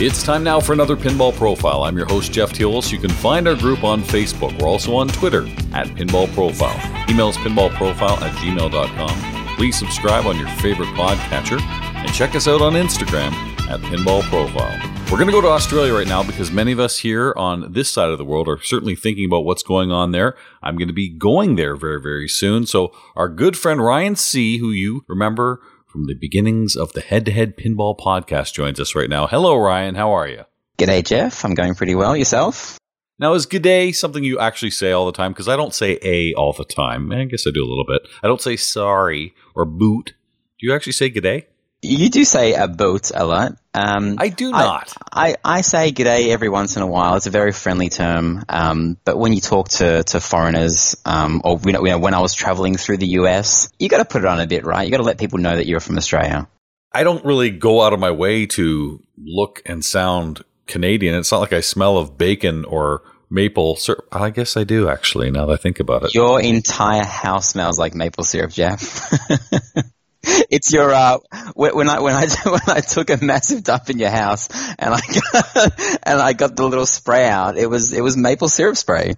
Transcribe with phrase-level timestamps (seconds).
[0.00, 1.82] It's time now for another Pinball Profile.
[1.82, 2.92] I'm your host, Jeff Teolis.
[2.92, 4.56] You can find our group on Facebook.
[4.62, 5.42] We're also on Twitter
[5.72, 6.78] at Pinball Profile.
[7.08, 9.56] Emails pinballprofile at gmail.com.
[9.56, 13.32] Please subscribe on your favorite podcatcher and check us out on Instagram
[13.68, 14.70] at Pinball Profile.
[15.10, 17.90] We're going to go to Australia right now because many of us here on this
[17.90, 20.36] side of the world are certainly thinking about what's going on there.
[20.62, 22.66] I'm going to be going there very, very soon.
[22.66, 27.24] So, our good friend Ryan C., who you remember from the beginnings of the Head
[27.24, 29.26] to Head Pinball podcast joins us right now.
[29.26, 29.94] Hello, Ryan.
[29.94, 30.44] How are you?
[30.78, 31.44] G'day, Jeff.
[31.44, 32.14] I'm going pretty well.
[32.14, 32.78] Yourself?
[33.18, 35.32] Now, is "g'day" something you actually say all the time?
[35.32, 37.10] Because I don't say "a" all the time.
[37.10, 38.02] I guess I do a little bit.
[38.22, 40.12] I don't say "sorry" or "boot."
[40.60, 41.46] Do you actually say "g'day"?
[41.80, 43.52] You do say a boot a lot.
[43.78, 44.92] Um, I do not.
[45.12, 47.14] I, I, I, say g'day every once in a while.
[47.14, 48.44] It's a very friendly term.
[48.48, 52.14] Um, but when you talk to, to foreigners, um, or you know, you know, when
[52.14, 54.84] I was traveling through the US, you got to put it on a bit, right?
[54.84, 56.48] You got to let people know that you're from Australia.
[56.92, 61.14] I don't really go out of my way to look and sound Canadian.
[61.14, 64.08] It's not like I smell of bacon or maple syrup.
[64.10, 65.30] I guess I do actually.
[65.30, 69.12] Now that I think about it, your entire house smells like maple syrup, Jeff.
[70.50, 71.18] it's your uh,
[71.54, 74.48] when I when I when I took a massive dump in your house
[74.78, 77.56] and I got, and I got the little spray out.
[77.56, 79.14] It was it was maple syrup spray.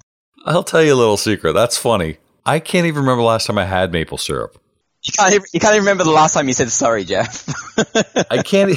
[0.47, 1.53] I'll tell you a little secret.
[1.53, 2.19] That's funny.
[2.47, 4.57] I can't even remember the last time I had maple syrup.
[5.03, 7.49] You can't, even, you can't even remember the last time you said sorry, Jeff.
[8.31, 8.73] I can't.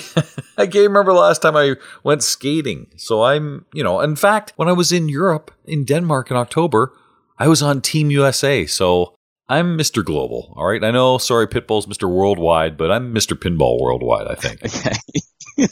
[0.57, 2.87] I can't remember the last time I went skating.
[2.95, 6.93] So I'm, you know, in fact, when I was in Europe, in Denmark in October,
[7.37, 8.65] I was on Team USA.
[8.65, 9.15] So
[9.53, 10.03] I'm Mr.
[10.03, 10.51] Global.
[10.57, 10.83] All right.
[10.83, 12.09] I know, sorry, Pitbull's Mr.
[12.09, 13.37] Worldwide, but I'm Mr.
[13.37, 14.65] Pinball Worldwide, I think.
[14.65, 15.67] Okay.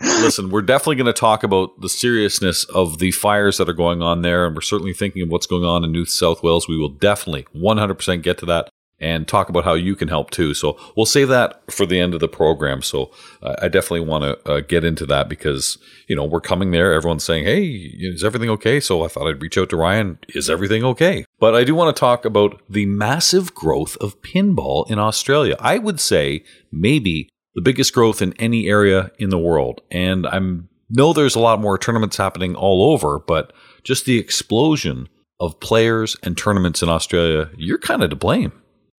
[0.22, 4.02] Listen, we're definitely going to talk about the seriousness of the fires that are going
[4.02, 4.44] on there.
[4.44, 6.68] And we're certainly thinking of what's going on in New South Wales.
[6.68, 8.68] We will definitely 100% get to that
[9.02, 10.54] and talk about how you can help too.
[10.54, 12.80] So we'll save that for the end of the program.
[12.80, 13.10] So
[13.42, 15.76] uh, I definitely want to uh, get into that because,
[16.06, 16.94] you know, we're coming there.
[16.94, 17.66] Everyone's saying, Hey,
[17.98, 18.78] is everything okay?
[18.78, 20.18] So I thought I'd reach out to Ryan.
[20.28, 21.24] Is everything okay?
[21.40, 25.56] But I do want to talk about the massive growth of pinball in Australia.
[25.58, 29.80] I would say maybe the biggest growth in any area in the world.
[29.90, 30.40] And I
[30.88, 33.52] know there's a lot more tournaments happening all over, but
[33.82, 35.08] just the explosion
[35.40, 38.52] of players and tournaments in Australia, you're kind of to blame.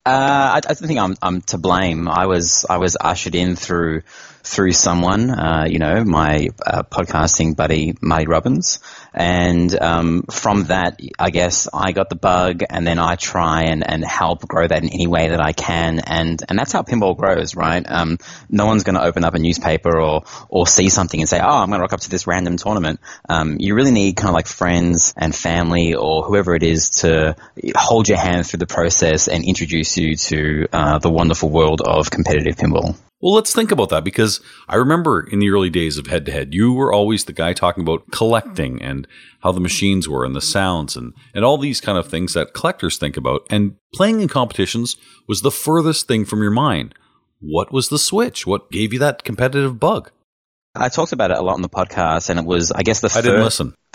[0.06, 2.10] Uh, I, I don't think I'm I'm to blame.
[2.10, 4.04] I was I was ushered in through
[4.44, 8.80] through someone, uh, you know, my uh, podcasting buddy Marty Robbins,
[9.14, 13.90] and um, from that, I guess I got the bug, and then I try and,
[13.90, 17.18] and help grow that in any way that I can, and and that's how pinball
[17.18, 17.84] grows, right?
[17.90, 18.18] Um,
[18.50, 21.48] no one's going to open up a newspaper or or see something and say, oh,
[21.48, 23.00] I'm going to rock up to this random tournament.
[23.30, 27.36] Um, you really need kind of like friends and family or whoever it is to
[27.76, 32.10] hold your hand through the process and introduce you to uh, the wonderful world of
[32.10, 32.98] competitive pinball.
[33.24, 36.32] Well, let's think about that because I remember in the early days of head to
[36.34, 39.08] head, you were always the guy talking about collecting and
[39.40, 42.54] how the machines were and the sounds and, and all these kind of things that
[42.54, 43.48] collectors think about.
[43.50, 46.96] And playing in competitions was the furthest thing from your mind.
[47.40, 48.46] What was the switch?
[48.46, 50.12] What gave you that competitive bug?
[50.76, 53.10] I talked about it a lot on the podcast, and it was, I guess, the.
[53.16, 53.74] I did didn't listen.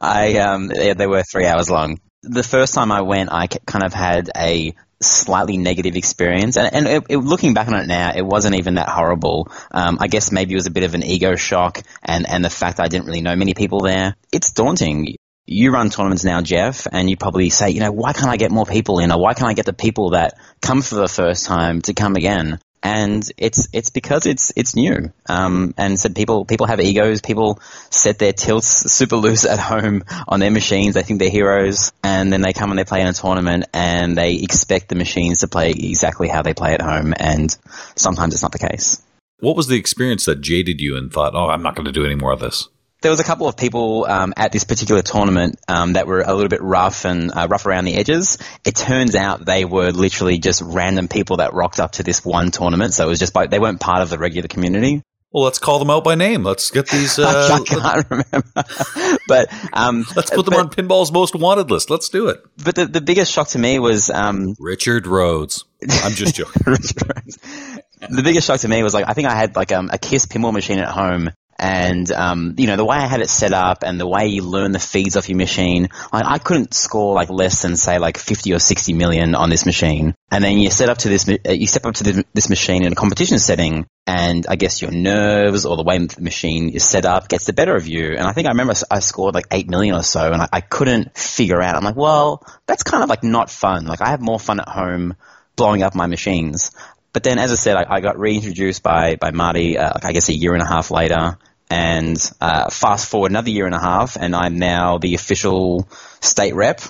[0.00, 1.98] I um, yeah, they were three hours long.
[2.22, 6.56] The first time I went, I kind of had a slightly negative experience.
[6.56, 9.50] And, and it, it, looking back on it now, it wasn't even that horrible.
[9.70, 12.50] Um, I guess maybe it was a bit of an ego shock and, and the
[12.50, 14.16] fact that I didn't really know many people there.
[14.32, 15.16] It's daunting.
[15.44, 18.50] You run tournaments now, Jeff, and you probably say, you know, why can't I get
[18.50, 19.10] more people in?
[19.10, 22.14] Or why can't I get the people that come for the first time to come
[22.14, 22.60] again?
[22.82, 25.12] And it's it's because it's it's new.
[25.28, 27.20] Um, and so people people have egos.
[27.20, 27.60] People
[27.90, 30.94] set their tilts super loose at home on their machines.
[30.94, 34.16] They think they're heroes, and then they come and they play in a tournament, and
[34.16, 37.14] they expect the machines to play exactly how they play at home.
[37.16, 37.56] And
[37.94, 39.00] sometimes it's not the case.
[39.38, 42.04] What was the experience that jaded you and thought, "Oh, I'm not going to do
[42.04, 42.68] any more of this"?
[43.02, 46.32] There was a couple of people um, at this particular tournament um, that were a
[46.32, 48.38] little bit rough and uh, rough around the edges.
[48.64, 52.50] It turns out they were literally just random people that rocked up to this one
[52.50, 52.94] tournament.
[52.94, 55.02] So it was just by, they weren't part of the regular community.
[55.32, 56.42] Well, let's call them out by name.
[56.42, 57.18] Let's get these.
[57.22, 61.88] Uh, I can't remember, but um, let's put them but, on Pinball's most wanted list.
[61.88, 62.42] Let's do it.
[62.62, 65.64] But the, the biggest shock to me was um, Richard Rhodes.
[66.02, 66.62] I'm just joking.
[66.64, 70.26] the biggest shock to me was like I think I had like um, a Kiss
[70.26, 73.82] pinball machine at home, and um, you know the way I had it set up
[73.84, 77.30] and the way you learn the feeds off your machine, I, I, couldn't score like
[77.30, 80.14] less than say like 50 or 60 million on this machine.
[80.30, 82.84] And then you set up to this, uh, you step up to this, this machine
[82.84, 86.84] in a competition setting, and I guess your nerves or the way the machine is
[86.84, 88.12] set up gets the better of you.
[88.12, 90.60] And I think I remember I scored like 8 million or so, and I, I
[90.60, 91.76] couldn't figure out.
[91.76, 93.86] I'm like, well, that's kind of like not fun.
[93.86, 95.14] Like I have more fun at home
[95.54, 96.70] blowing up my machines
[97.12, 100.28] But then, as I said, I, I got reintroduced by by Marty, uh, I guess
[100.28, 101.38] a year and a half later,
[101.72, 105.88] and uh, fast forward another year and a half, and I'm now the official
[106.20, 106.82] state rep.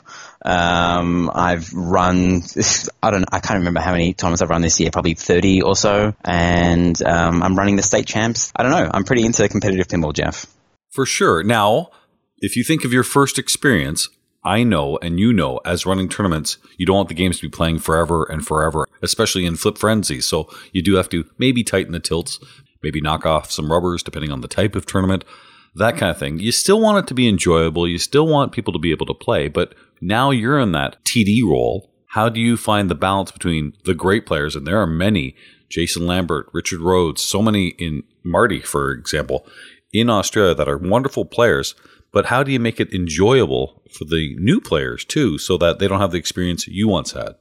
[0.44, 2.42] Um, I've run,
[3.02, 5.76] I don't, I can't remember how many times I've run this year, probably 30 or
[5.76, 8.52] so, and um, I'm running the state champs.
[8.56, 8.90] I don't know.
[8.92, 10.46] I'm pretty into competitive pinball, Jeff.
[10.90, 11.44] For sure.
[11.44, 11.90] Now,
[12.38, 14.08] if you think of your first experience,
[14.44, 17.50] I know and you know as running tournaments, you don't want the games to be
[17.50, 20.20] playing forever and forever, especially in flip frenzy.
[20.20, 22.40] So you do have to maybe tighten the tilts,
[22.82, 25.24] maybe knock off some rubbers depending on the type of tournament,
[25.74, 26.38] that kind of thing.
[26.38, 27.88] You still want it to be enjoyable.
[27.88, 31.42] You still want people to be able to play, but now you're in that TD
[31.44, 31.90] role.
[32.08, 34.54] How do you find the balance between the great players?
[34.54, 35.34] And there are many
[35.70, 39.46] Jason Lambert, Richard Rhodes, so many in Marty, for example,
[39.92, 41.74] in Australia that are wonderful players.
[42.12, 45.88] But how do you make it enjoyable for the new players too, so that they
[45.88, 47.36] don't have the experience you once had?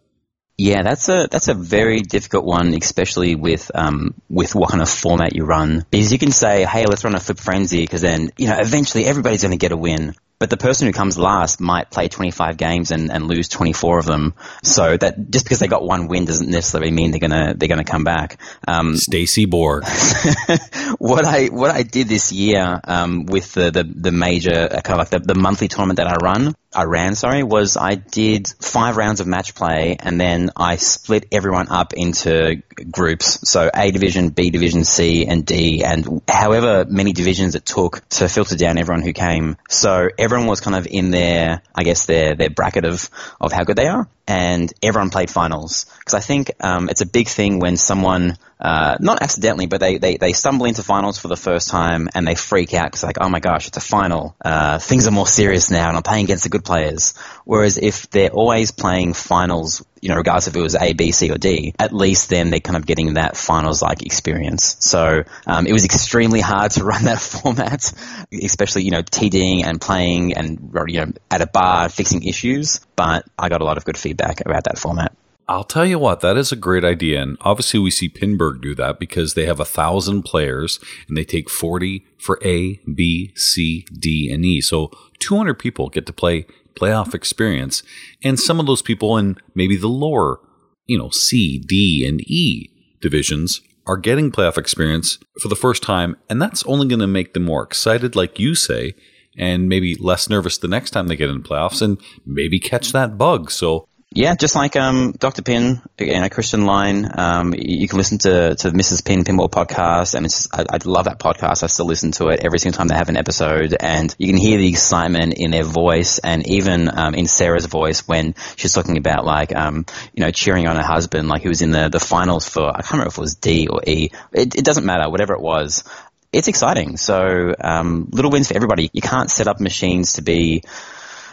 [0.57, 4.89] Yeah, that's a that's a very difficult one, especially with um, with what kind of
[4.89, 5.85] format you run.
[5.89, 9.06] Because you can say, "Hey, let's run a flip frenzy," because then you know eventually
[9.06, 10.15] everybody's going to get a win.
[10.41, 14.05] But the person who comes last might play 25 games and, and lose 24 of
[14.05, 14.33] them.
[14.63, 17.83] So that just because they got one win doesn't necessarily mean they're gonna they're gonna
[17.83, 18.38] come back.
[18.67, 19.83] Um, Stacy Borg.
[20.97, 24.93] what I what I did this year um, with the, the, the major uh, kind
[24.93, 28.47] of like the, the monthly tournament that I run, I ran, sorry, was I did
[28.59, 33.50] five rounds of match play and then I split everyone up into groups.
[33.50, 38.29] So A division, B division, C and D and however many divisions it took to
[38.29, 39.57] filter down everyone who came.
[39.69, 43.09] So everyone was kind of in their, I guess their, their bracket of,
[43.39, 45.85] of how good they are and everyone played finals.
[45.99, 49.97] Because I think um, it's a big thing when someone, uh, not accidentally, but they,
[49.97, 53.17] they, they stumble into finals for the first time and they freak out because like,
[53.19, 54.33] oh my gosh, it's a final.
[54.39, 57.13] Uh, things are more serious now and I'm playing against the good players.
[57.43, 61.31] Whereas if they're always playing finals, you know, regardless if it was A, B, C,
[61.31, 64.77] or D, at least then they're kind of getting that finals-like experience.
[64.80, 67.94] So um, it was extremely hard to run that format,
[68.33, 72.81] especially, you know, TDing and playing and, you know, at a bar fixing issues.
[72.95, 75.15] But I got a lot of good feedback about that format.
[75.48, 77.21] I'll tell you what, that is a great idea.
[77.21, 81.25] And obviously, we see Pinburgh do that because they have a thousand players and they
[81.25, 84.62] take 40 for A, B, C, D, and E.
[84.62, 86.45] So 200 people get to play
[86.75, 87.83] playoff experience.
[88.23, 90.39] And some of those people in maybe the lower,
[90.85, 92.69] you know, C, D, and E
[93.01, 96.15] divisions are getting playoff experience for the first time.
[96.29, 98.94] And that's only going to make them more excited, like you say,
[99.38, 103.17] and maybe less nervous the next time they get in playoffs and maybe catch that
[103.17, 103.50] bug.
[103.50, 105.41] So yeah, just like um, Dr.
[105.41, 107.09] Pin, again, a Christian line.
[107.17, 109.05] Um, you can listen to, to Mrs.
[109.05, 111.63] Pin Pinball podcast, and it's just, I, I, love that podcast.
[111.63, 114.35] I still listen to it every single time they have an episode, and you can
[114.35, 118.97] hear the excitement in their voice, and even um, in Sarah's voice when she's talking
[118.97, 121.99] about like um, you know cheering on her husband, like he was in the the
[122.01, 124.11] finals for I can't remember if it was D or E.
[124.33, 125.85] It, it doesn't matter, whatever it was.
[126.33, 126.97] It's exciting.
[126.97, 128.89] So um, little wins for everybody.
[128.91, 130.63] You can't set up machines to be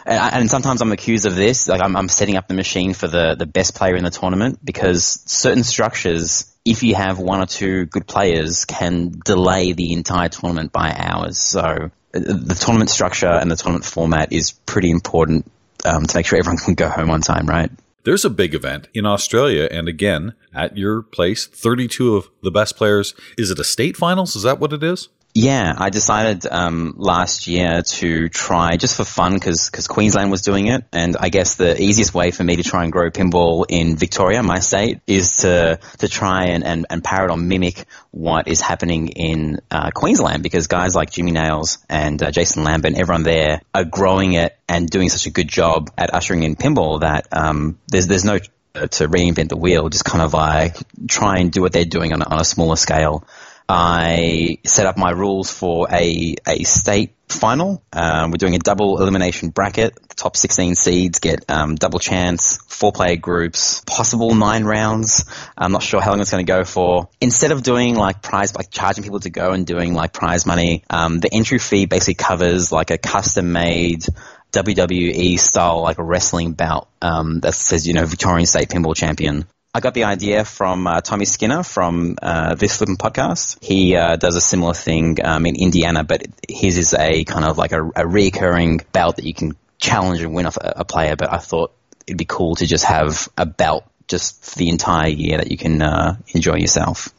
[0.09, 1.67] and, and sometimes I'm accused of this.
[1.67, 4.59] Like I'm, I'm setting up the machine for the, the best player in the tournament
[4.63, 10.29] because certain structures, if you have one or two good players, can delay the entire
[10.29, 11.37] tournament by hours.
[11.37, 15.49] So the tournament structure and the tournament format is pretty important
[15.85, 17.71] um, to make sure everyone can go home on time, right?
[18.03, 22.77] There's a big event in Australia, and again, at your place, 32 of the best
[22.77, 23.13] players.
[23.37, 24.35] Is it a state finals?
[24.35, 25.09] Is that what it is?
[25.35, 30.67] Yeah, I decided um, last year to try just for fun because Queensland was doing
[30.67, 33.95] it, and I guess the easiest way for me to try and grow pinball in
[33.95, 38.59] Victoria, my state, is to to try and, and, and parrot or mimic what is
[38.59, 43.61] happening in uh, Queensland because guys like Jimmy Nails and uh, Jason Lambert, everyone there
[43.73, 47.77] are growing it and doing such a good job at ushering in pinball that um,
[47.87, 48.39] there's there's no
[48.73, 52.21] to reinvent the wheel, just kind of like try and do what they're doing on,
[52.21, 53.27] on a smaller scale.
[53.71, 57.83] I set up my rules for a, a state final.
[57.93, 59.93] Um, we're doing a double elimination bracket.
[59.93, 65.25] The top 16 seeds get um, double chance, four player groups, possible nine rounds.
[65.55, 67.09] I'm not sure how long it's going to go for.
[67.21, 70.83] Instead of doing like prize, like charging people to go and doing like prize money,
[70.89, 74.03] um, the entry fee basically covers like a custom made
[74.51, 79.45] WWE style like a wrestling bout um, that says you know Victorian State Pinball Champion.
[79.73, 83.63] I got the idea from uh, Tommy Skinner from uh, this Flippin' podcast.
[83.63, 87.59] He uh, does a similar thing um, in Indiana, but his is a kind of
[87.59, 91.15] like a, a recurring bout that you can challenge and win off a, a, player.
[91.15, 91.71] But I thought
[92.07, 95.57] it'd be cool to just have a belt just for the entire year that you
[95.57, 97.09] can uh, enjoy yourself.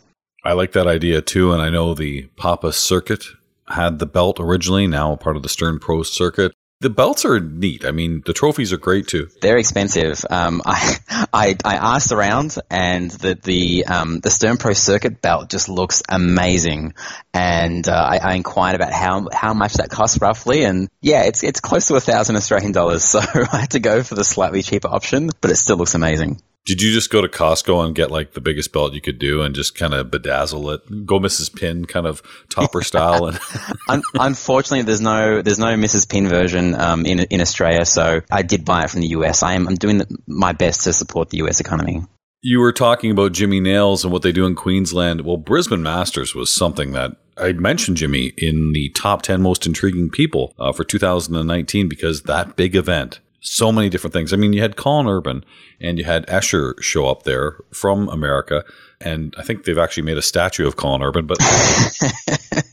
[0.44, 3.24] I like that idea too, and I know the Papa Circuit
[3.68, 6.52] had the belt originally, now part of the Stern Pro Circuit.
[6.80, 7.84] The belts are neat.
[7.84, 9.28] I mean, the trophies are great too.
[9.42, 10.24] They're expensive.
[10.30, 10.96] Um, I,
[11.30, 16.02] I, I asked around, and the the um, the Stern Pro Circuit belt just looks
[16.08, 16.94] amazing.
[17.34, 21.44] And uh, I, I, inquired about how how much that costs roughly, and yeah, it's
[21.44, 23.04] it's close to a thousand Australian dollars.
[23.10, 26.40] So I had to go for the slightly cheaper option, but it still looks amazing.
[26.66, 29.42] Did you just go to Costco and get like the biggest belt you could do
[29.42, 31.54] and just kind of bedazzle it, go Mrs.
[31.54, 33.26] Pin kind of topper style?
[33.26, 33.40] And
[33.88, 36.08] Un- unfortunately, there's no there's no Mrs.
[36.08, 39.42] Pin version um, in in Australia, so I did buy it from the US.
[39.42, 42.02] I am I'm doing the, my best to support the US economy.
[42.42, 45.22] You were talking about Jimmy Nails and what they do in Queensland.
[45.22, 50.10] Well, Brisbane Masters was something that I mentioned Jimmy in the top 10 most intriguing
[50.10, 54.32] people uh, for 2019 because that big event so many different things.
[54.32, 55.44] I mean, you had Colin Urban
[55.80, 58.64] and you had Escher show up there from America,
[59.00, 61.26] and I think they've actually made a statue of Colin Urban.
[61.26, 61.38] But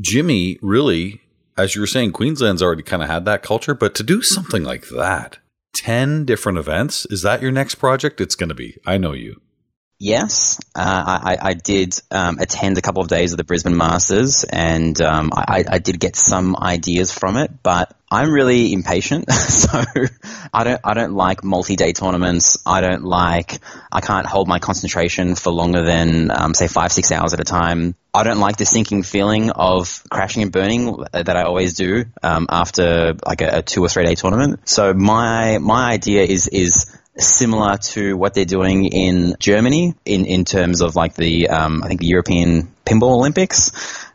[0.00, 1.20] Jimmy, really,
[1.56, 4.64] as you were saying, Queensland's already kind of had that culture, but to do something
[4.64, 5.38] like that,
[5.74, 8.20] 10 different events, is that your next project?
[8.20, 8.76] It's going to be.
[8.84, 9.40] I know you.
[10.02, 14.44] Yes, uh, I, I, did um, attend a couple of days of the Brisbane Masters,
[14.44, 17.50] and um, I, I, did get some ideas from it.
[17.62, 19.84] But I'm really impatient, so
[20.54, 22.56] I don't I don't like multi-day tournaments.
[22.64, 23.60] I don't like
[23.92, 27.44] I can't hold my concentration for longer than um, say five six hours at a
[27.44, 27.94] time.
[28.14, 32.46] I don't like the sinking feeling of crashing and burning that I always do um,
[32.48, 34.66] after like a, a two or three day tournament.
[34.66, 40.44] So my my idea is is similar to what they're doing in Germany in, in
[40.44, 43.72] terms of like the um, I think the European Pinball Olympics.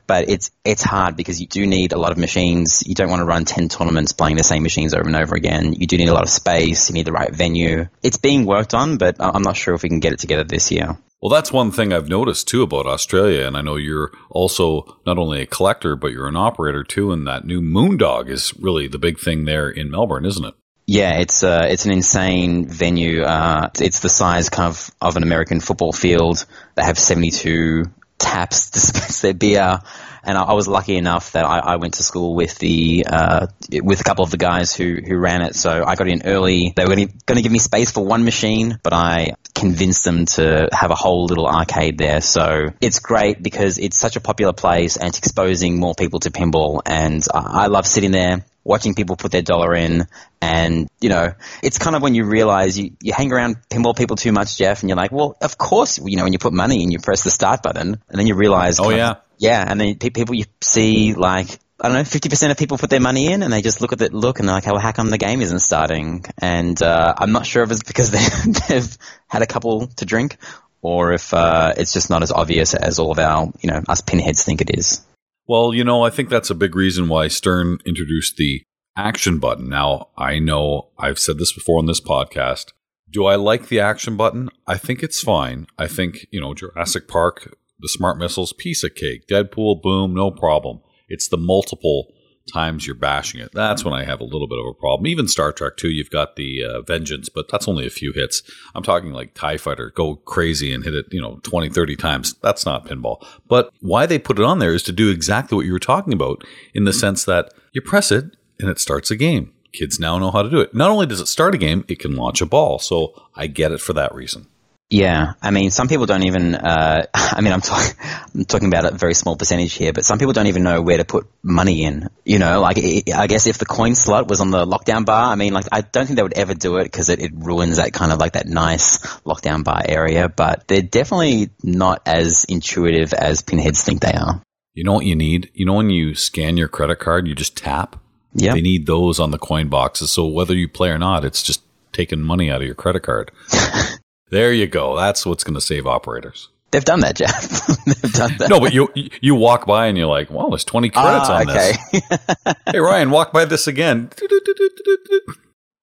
[0.08, 2.84] But it's it's hard because you do need a lot of machines.
[2.86, 5.74] You don't want to run ten tournaments playing the same machines over and over again.
[5.74, 6.90] You do need a lot of space.
[6.90, 7.88] You need the right venue.
[8.04, 10.72] It's being worked on, but I'm not sure if we can get it together this
[10.72, 10.96] year.
[11.22, 15.18] Well, that's one thing I've noticed too about Australia, and I know you're also not
[15.18, 17.12] only a collector, but you're an operator too.
[17.12, 20.54] And that new Moondog is really the big thing there in Melbourne, isn't it?
[20.88, 23.24] Yeah, it's uh, it's an insane venue.
[23.24, 26.46] Uh, it's the size kind of of an American football field.
[26.75, 27.86] They have seventy two
[28.20, 29.80] taps to dispense their beer,
[30.24, 33.48] and I, I was lucky enough that I, I, went to school with the uh,
[33.72, 35.56] with a couple of the guys who who ran it.
[35.56, 36.74] So I got in early.
[36.75, 40.70] They were going to give me space for one machine, but I convinced them to
[40.72, 42.22] have a whole little arcade there.
[42.22, 46.30] So it's great because it's such a popular place and it's exposing more people to
[46.30, 46.82] pinball.
[46.86, 50.08] And I, I love sitting there watching people put their dollar in.
[50.42, 54.18] And, you know, it's kind of when you realize you, you hang around pinball people
[54.18, 56.84] too much, Jeff, and you're like, well, of course, you know, when you put money
[56.84, 59.12] in, you press the start button, and then you realize, oh, yeah.
[59.12, 59.64] Of, yeah.
[59.66, 61.48] And then people you see like,
[61.80, 64.00] I don't know, 50% of people put their money in and they just look at
[64.00, 66.26] the look and they're like, oh, how come the game isn't starting?
[66.38, 70.38] And, uh, I'm not sure if it's because they, they've had a couple to drink
[70.82, 74.02] or if, uh, it's just not as obvious as all of our, you know, us
[74.02, 75.06] pinheads think it is.
[75.48, 78.64] Well, you know, I think that's a big reason why Stern introduced the
[78.98, 79.70] action button.
[79.70, 82.72] Now, I know I've said this before on this podcast.
[83.12, 84.50] Do I like the action button?
[84.66, 85.68] I think it's fine.
[85.78, 89.28] I think, you know, Jurassic Park, the smart missiles, piece of cake.
[89.28, 90.82] Deadpool, boom, no problem.
[91.08, 92.08] It's the multiple
[92.52, 93.52] times you're bashing it.
[93.54, 95.08] That's when I have a little bit of a problem.
[95.08, 98.44] Even Star Trek 2, you've got the uh, Vengeance, but that's only a few hits.
[98.75, 102.36] I'm talking like TIE Fighter, go crazy and hit it, you know, 20, 30 times.
[102.42, 103.25] That's not pinball.
[103.48, 106.14] But why they put it on there is to do exactly what you were talking
[106.14, 108.25] about in the sense that you press it
[108.60, 109.52] and it starts a game.
[109.74, 110.74] Kids now know how to do it.
[110.74, 112.80] Not only does it start a game, it can launch a ball.
[112.80, 114.48] So I get it for that reason.
[114.89, 116.54] Yeah, I mean, some people don't even.
[116.54, 117.96] Uh, I mean, I'm, talk-
[118.36, 120.98] I'm talking about a very small percentage here, but some people don't even know where
[120.98, 122.10] to put money in.
[122.24, 125.32] You know, like it, I guess if the coin slot was on the lockdown bar,
[125.32, 127.77] I mean, like I don't think they would ever do it because it, it ruins
[127.77, 130.30] that kind of like that nice lockdown bar area.
[130.30, 134.42] But they're definitely not as intuitive as pinheads think they are.
[134.75, 135.50] You know what you need?
[135.56, 138.00] You know when you scan your credit card, you just tap.
[138.34, 140.12] Yeah, they need those on the coin boxes.
[140.12, 143.32] So whether you play or not, it's just taking money out of your credit card.
[144.36, 144.98] There you go.
[144.98, 146.50] That's what's going to save operators.
[146.72, 147.68] They've done that, Jeff.
[147.86, 148.50] They've done that.
[148.50, 148.89] No, but you
[149.22, 151.72] you walk by and you're like, well, there's 20 credits ah, on okay.
[151.94, 152.56] this.
[152.74, 154.10] hey, Ryan, walk by this again.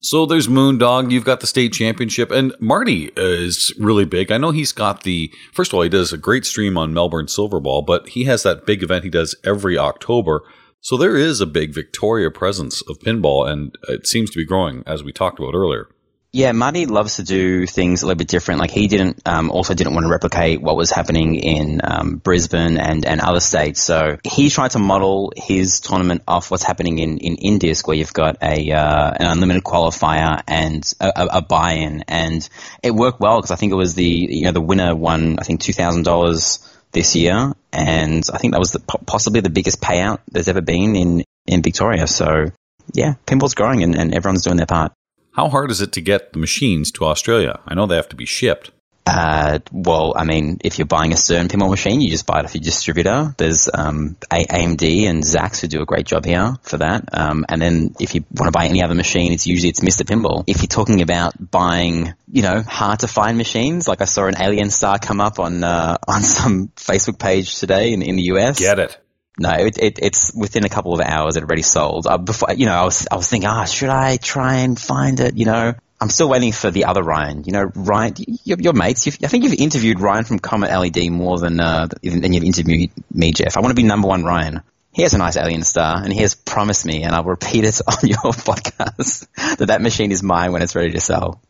[0.05, 1.13] So there's Moondog.
[1.13, 4.33] You've got the state championship, and Marty is really big.
[4.33, 5.33] I know he's got the.
[5.53, 8.67] First of all, he does a great stream on Melbourne Silverball, but he has that
[8.67, 10.43] big event he does every October.
[10.81, 14.83] So there is a big Victoria presence of pinball, and it seems to be growing,
[14.89, 15.87] as we talked about earlier.
[16.35, 18.59] Yeah, Marty loves to do things a little bit different.
[18.61, 22.79] Like he didn't, um, also didn't want to replicate what was happening in um, Brisbane
[22.79, 23.83] and, and other states.
[23.83, 28.15] So he tried to model his tournament off what's happening in, in Indisc, where you've
[28.15, 32.49] got a uh, an unlimited qualifier and a, a buy-in, and
[32.83, 35.43] it worked well because I think it was the you know the winner won I
[35.43, 39.83] think two thousand dollars this year, and I think that was the, possibly the biggest
[39.83, 42.07] payout there's ever been in in Victoria.
[42.07, 42.47] So
[42.95, 44.93] yeah, pinball's growing and, and everyone's doing their part.
[45.33, 47.61] How hard is it to get the machines to Australia?
[47.67, 48.71] I know they have to be shipped.
[49.05, 52.45] Uh, well, I mean, if you're buying a certain pinball machine, you just buy it
[52.45, 53.35] off your distributor.
[53.37, 57.09] There's um, AMD and Zax who do a great job here for that.
[57.13, 60.05] Um, and then if you want to buy any other machine, it's usually it's Mr.
[60.05, 60.45] Pinball.
[60.47, 64.41] If you're talking about buying, you know, hard to find machines, like I saw an
[64.41, 68.61] Alien Star come up on uh, on some Facebook page today in, in the US.
[68.61, 68.99] Get it.
[69.39, 72.07] No, it, it, it's within a couple of hours it already sold.
[72.07, 74.79] Uh, before, you know, I was I was thinking, ah, oh, should I try and
[74.79, 75.39] find it?
[75.39, 77.45] You know, I'm still waiting for the other Ryan.
[77.45, 79.07] You know, Ryan, your, your mates.
[79.07, 83.33] I think you've interviewed Ryan from Comet LED more than uh, than you've interviewed me,
[83.33, 83.57] Jeff.
[83.57, 84.63] I want to be number one Ryan.
[84.93, 87.81] He has a nice alien star, and he has promised me, and I'll repeat it
[87.87, 91.41] on your podcast, that that machine is mine when it's ready to sell.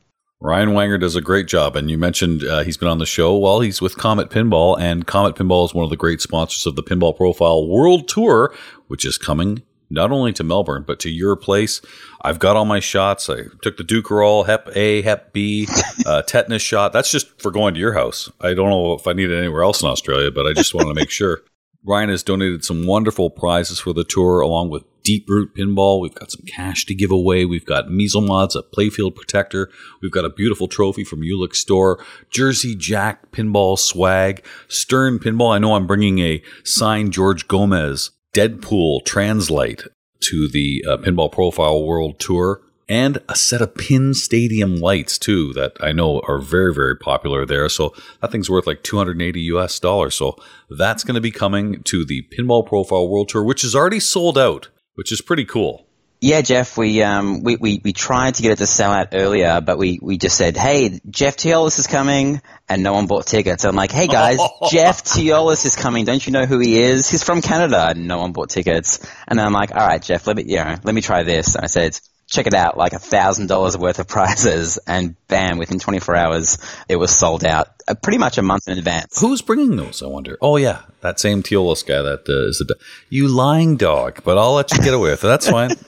[0.43, 3.39] Ryan Wanger does a great job, and you mentioned uh, he's been on the show.
[3.39, 6.75] Well, he's with Comet Pinball, and Comet Pinball is one of the great sponsors of
[6.75, 8.53] the Pinball Profile World Tour,
[8.89, 11.81] which is coming not only to Melbourne, but to your place.
[12.23, 13.31] I've got all my shots.
[13.31, 15.69] I took the Dukoral, Hep A, Hep B,
[16.07, 16.93] uh, tetanus shot.
[16.93, 18.29] That's just for going to your house.
[18.41, 20.89] I don't know if I need it anywhere else in Australia, but I just want
[20.89, 21.43] to make sure.
[21.85, 26.01] Ryan has donated some wonderful prizes for the tour, along with Deep Root Pinball.
[26.01, 27.45] We've got some cash to give away.
[27.45, 29.69] We've got Mezel Mods, a playfield protector.
[30.01, 35.55] We've got a beautiful trophy from Ulick Store, Jersey Jack Pinball swag, Stern Pinball.
[35.55, 39.83] I know I'm bringing a signed George Gomez Deadpool translite
[40.21, 45.53] to the uh, Pinball Profile World Tour and a set of pin stadium lights too
[45.55, 47.69] that I know are very very popular there.
[47.69, 50.15] So that thing's worth like 280 US dollars.
[50.15, 50.37] So
[50.71, 54.39] that's going to be coming to the Pinball Profile World Tour which is already sold
[54.39, 55.87] out, which is pretty cool.
[56.25, 59.61] Yeah, Jeff, we, um, we, we, we tried to get it to sell out earlier,
[59.61, 63.65] but we, we just said, hey, Jeff Teolis is coming, and no one bought tickets.
[63.65, 64.39] I'm like, hey guys,
[64.71, 66.05] Jeff Teolis is coming.
[66.05, 67.11] Don't you know who he is?
[67.11, 67.89] He's from Canada.
[67.89, 69.05] And no one bought tickets.
[69.27, 71.57] And I'm like, all right, Jeff, let me, you know, let me try this.
[71.57, 71.99] And I said,
[72.33, 76.59] check it out, like a thousand dollars worth of prizes, and bam, within 24 hours,
[76.89, 79.21] it was sold out, uh, pretty much a month in advance.
[79.21, 80.03] Who's bringing those?
[80.03, 80.39] I wonder.
[80.41, 82.77] Oh yeah, that same Teolis guy that uh, is the
[83.11, 84.23] you lying dog.
[84.25, 85.29] But I'll let you get away with it.
[85.29, 85.71] That's fine.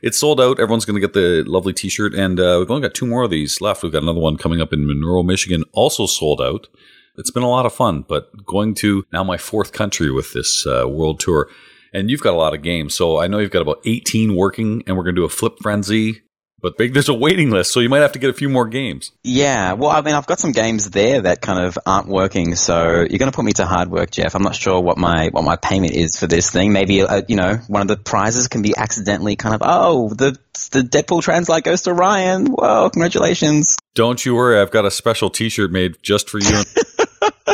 [0.00, 0.60] It's sold out.
[0.60, 3.30] Everyone's going to get the lovely T-shirt, and uh, we've only got two more of
[3.30, 3.82] these left.
[3.82, 6.68] We've got another one coming up in Monroe, Michigan, also sold out.
[7.16, 10.64] It's been a lot of fun, but going to now my fourth country with this
[10.68, 11.48] uh, world tour,
[11.92, 12.94] and you've got a lot of games.
[12.94, 15.58] So I know you've got about 18 working, and we're going to do a flip
[15.62, 16.22] frenzy
[16.60, 18.66] but big, there's a waiting list, so you might have to get a few more
[18.66, 19.12] games.
[19.22, 23.06] Yeah, well, I mean, I've got some games there that kind of aren't working, so
[23.08, 24.34] you're going to put me to hard work, Jeff.
[24.34, 26.72] I'm not sure what my what my payment is for this thing.
[26.72, 30.36] Maybe uh, you know, one of the prizes can be accidentally kind of oh, the
[30.72, 32.46] the Deadpool translite goes to Ryan.
[32.46, 33.76] Whoa, congratulations!
[33.94, 36.62] Don't you worry, I've got a special T-shirt made just for you.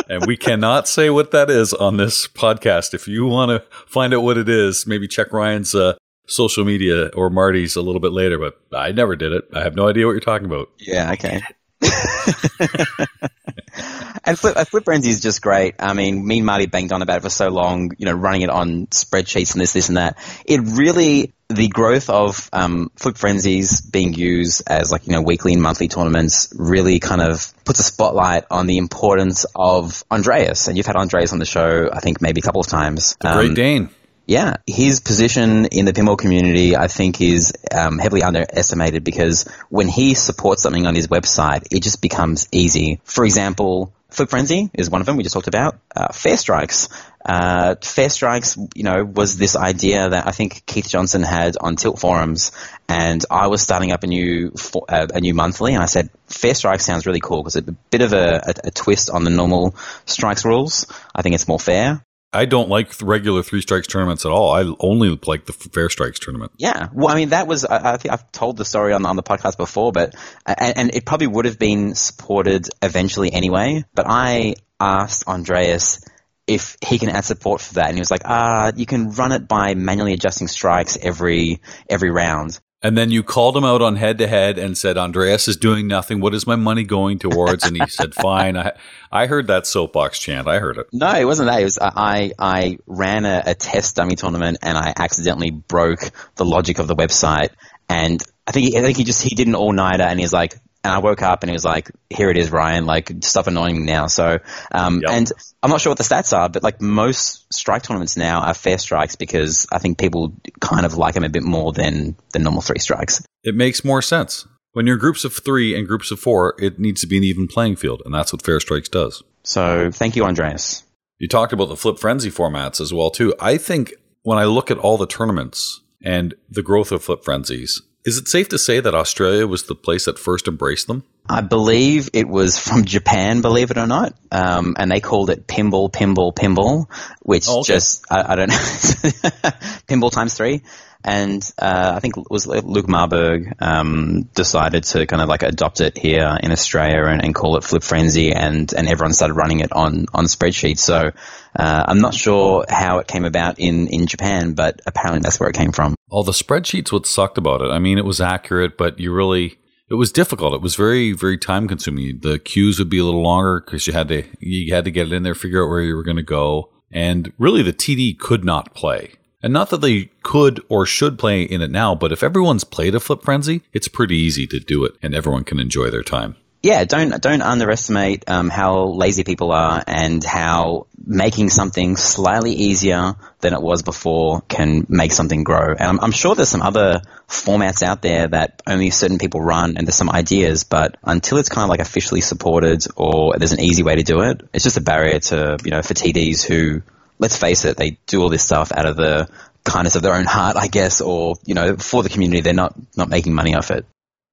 [0.09, 2.93] and we cannot say what that is on this podcast.
[2.93, 5.95] If you want to find out what it is, maybe check Ryan's uh,
[6.27, 9.45] social media or Marty's a little bit later, but I never did it.
[9.53, 10.69] I have no idea what you're talking about.
[10.79, 11.41] Yeah, okay.
[14.25, 15.75] and Flip, uh, Flip Frenzy is just great.
[15.79, 18.41] I mean, me and Marty banged on about it for so long, you know, running
[18.41, 20.17] it on spreadsheets and this, this, and that.
[20.45, 25.53] It really, the growth of um, Flip Frenzies being used as like, you know, weekly
[25.53, 30.67] and monthly tournaments really kind of puts a spotlight on the importance of Andreas.
[30.67, 33.15] And you've had Andreas on the show, I think, maybe a couple of times.
[33.21, 33.89] The Great um, Dane
[34.27, 39.87] yeah, his position in the pinball community, I think, is um, heavily underestimated because when
[39.87, 42.99] he supports something on his website, it just becomes easy.
[43.03, 45.77] For example, Flip Frenzy is one of them we just talked about.
[45.93, 46.87] Uh, Fair Strikes.
[47.25, 51.75] Uh, Fair Strikes, you know, was this idea that I think Keith Johnson had on
[51.75, 52.53] Tilt forums,
[52.87, 54.53] and I was starting up a new
[54.87, 57.75] uh, a new monthly, and I said Fair Strikes sounds really cool because it's a
[57.91, 59.75] bit of a, a, a twist on the normal
[60.05, 60.85] strikes rules.
[61.13, 62.04] I think it's more fair.
[62.35, 64.51] I don't like regular three strikes tournaments at all.
[64.51, 66.51] I only like the fair strikes tournament.
[66.57, 69.15] Yeah, well, I mean that was I, I think I've told the story on on
[69.15, 73.83] the podcast before, but and, and, it probably would have been supported eventually anyway.
[73.93, 76.03] But I asked Andreas
[76.47, 79.31] if he can add support for that, and he was like, "Ah, you can run
[79.31, 83.95] it by manually adjusting strikes every every round." And then you called him out on
[83.95, 86.19] head to head and said, Andreas is doing nothing.
[86.19, 87.63] What is my money going towards?
[87.63, 88.55] And he said, fine.
[88.57, 88.73] I,
[89.11, 90.47] I heard that soapbox chant.
[90.47, 90.87] I heard it.
[90.93, 91.61] No, it wasn't that.
[91.61, 96.45] It was, I, I ran a, a test dummy tournament and I accidentally broke the
[96.45, 97.49] logic of the website.
[97.89, 100.33] And I think he, I think he just, he did an all nighter and he's
[100.33, 102.85] like, and I woke up and he was like, "Here it is, Ryan.
[102.85, 104.39] Like, stop annoying me now." So,
[104.71, 105.11] um, yep.
[105.11, 105.31] and
[105.63, 108.77] I'm not sure what the stats are, but like most strike tournaments now are fair
[108.77, 112.61] strikes because I think people kind of like them a bit more than the normal
[112.61, 113.23] three strikes.
[113.43, 116.55] It makes more sense when you're groups of three and groups of four.
[116.59, 119.23] It needs to be an even playing field, and that's what fair strikes does.
[119.43, 120.83] So, thank you, Andreas.
[121.17, 123.33] You talked about the flip frenzy formats as well too.
[123.39, 127.81] I think when I look at all the tournaments and the growth of flip frenzies.
[128.05, 131.03] Is it safe to say that Australia was the place that first embraced them?
[131.27, 135.47] I believe it was from Japan, believe it or not, um, and they called it
[135.47, 136.85] pinball, pinball, pinball,
[137.23, 137.73] which oh, okay.
[137.73, 138.55] just I, I, don't know,
[139.87, 140.61] pinball times three.
[141.03, 145.79] And uh, I think it was Luke Marburg um, decided to kind of like adopt
[145.79, 149.59] it here in Australia and, and, call it Flip Frenzy, and, and everyone started running
[149.59, 150.79] it on on spreadsheets.
[150.79, 151.11] So
[151.55, 155.49] uh, I'm not sure how it came about in in Japan, but apparently that's where
[155.49, 155.95] it came from.
[156.09, 157.71] All the spreadsheets, what sucked about it?
[157.71, 159.57] I mean, it was accurate, but you really
[159.89, 160.53] it was difficult.
[160.53, 162.19] It was very, very time consuming.
[162.21, 165.07] The queues would be a little longer because you had to you had to get
[165.07, 168.17] it in there, figure out where you were going to go, and really the TD
[168.17, 169.13] could not play.
[169.43, 172.95] And not that they could or should play in it now, but if everyone's played
[172.95, 176.35] a Flip Frenzy, it's pretty easy to do it and everyone can enjoy their time.
[176.65, 183.13] Yeah, don't don't underestimate um, how lazy people are and how making something slightly easier
[183.41, 185.73] than it was before can make something grow.
[185.73, 189.77] And I'm, I'm sure there's some other formats out there that only certain people run
[189.77, 193.59] and there's some ideas, but until it's kind of like officially supported or there's an
[193.59, 196.81] easy way to do it, it's just a barrier to, you know, for TDs who
[197.19, 199.29] let's face it, they do all this stuff out of the
[199.65, 202.41] kindness of their own heart, I guess, or you know, for the community.
[202.41, 203.85] They're not not making money off it.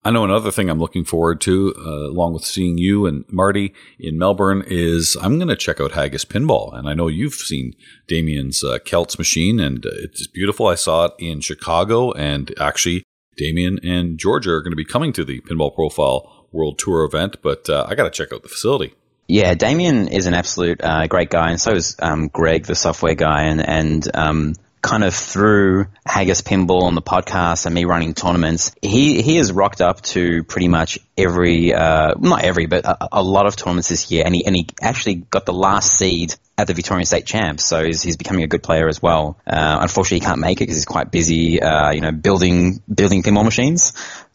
[0.05, 3.73] I know another thing I'm looking forward to, uh, along with seeing you and Marty
[4.01, 6.77] in Melbourne, is I'm going to check out Haggis Pinball.
[6.77, 7.75] And I know you've seen
[8.09, 10.67] Damien's uh, Celts machine, and uh, it's beautiful.
[10.67, 13.05] I saw it in Chicago, and actually,
[13.37, 17.37] Damien and Georgia are going to be coming to the Pinball Profile World Tour event,
[17.41, 18.95] but uh, I got to check out the facility.
[19.29, 23.15] Yeah, Damien is an absolute uh, great guy, and so is um, Greg, the software
[23.15, 28.15] guy, and and um, kind of through Haggis Pinball on the podcast and me running
[28.15, 33.09] tournaments, he he has rocked up to pretty much every, uh, not every, but a,
[33.13, 36.35] a, lot of tournaments this year, and he and he actually got the last seed
[36.59, 39.39] at the Victorian State Champs, so he's, he's becoming a good player as well.
[39.47, 43.23] Uh, unfortunately, he can't make it because he's quite busy, uh, you know, building building
[43.23, 43.93] pinball machines.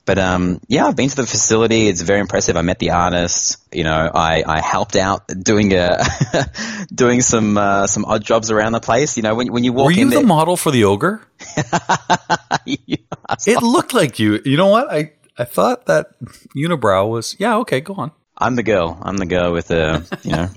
[0.07, 1.89] But um, yeah, I've been to the facility.
[1.89, 2.55] It's very impressive.
[2.55, 3.57] I met the artists.
[3.73, 6.01] You know, I, I helped out doing a
[6.95, 9.17] doing some uh, some odd jobs around the place.
[9.17, 11.27] You know, when when you walk were you the model for the ogre?
[12.65, 14.39] it looked like you.
[14.45, 14.89] You know what?
[14.89, 16.11] I I thought that
[16.55, 17.57] unibrow was yeah.
[17.57, 18.13] Okay, go on.
[18.37, 18.97] I'm the girl.
[19.01, 20.49] I'm the girl with the you know.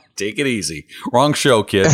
[0.16, 0.86] Take it easy.
[1.12, 1.88] Wrong show, kid.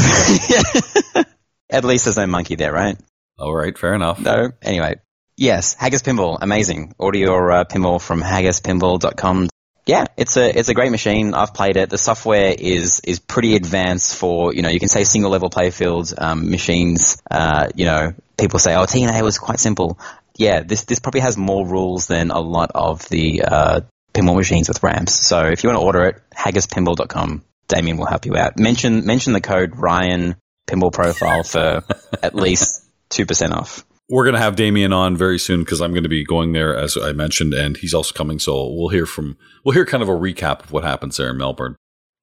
[1.70, 2.96] At least there's no monkey there, right?
[3.36, 4.20] All right, fair enough.
[4.20, 4.52] No.
[4.62, 5.00] Anyway,
[5.38, 6.96] Yes, Haggis Pinball, amazing.
[6.98, 9.48] Audio uh, pinball from haggispinball.com.
[9.86, 11.32] Yeah, it's a it's a great machine.
[11.32, 11.90] I've played it.
[11.90, 16.12] The software is is pretty advanced for you know you can say single level playfield
[16.20, 17.22] um, machines.
[17.30, 20.00] Uh, you know people say oh TNA was quite simple.
[20.36, 23.80] Yeah, this this probably has more rules than a lot of the uh,
[24.12, 25.14] pinball machines with ramps.
[25.14, 27.44] So if you want to order it, haggispinball.com.
[27.68, 28.58] Damien will help you out.
[28.58, 30.34] Mention mention the code Ryan
[30.66, 31.84] Pinball Profile for
[32.24, 35.92] at least two percent off we're going to have Damien on very soon because I'm
[35.92, 38.38] going to be going there as I mentioned, and he's also coming.
[38.38, 41.36] So we'll hear from we'll hear kind of a recap of what happens there in
[41.36, 41.76] Melbourne.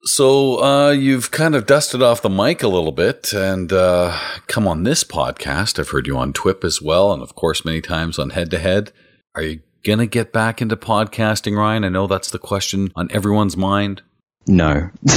[0.03, 4.15] So uh, you've kind of dusted off the mic a little bit and uh,
[4.47, 5.79] come on this podcast.
[5.79, 8.59] I've heard you on TWIP as well, and of course many times on Head to
[8.59, 8.91] Head.
[9.33, 11.83] Are you gonna get back into podcasting, Ryan?
[11.83, 14.01] I know that's the question on everyone's mind.
[14.47, 14.91] No.